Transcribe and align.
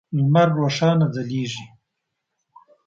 لمر 0.17 0.47
روښانه 0.59 1.05
ځلیږی 1.15 1.65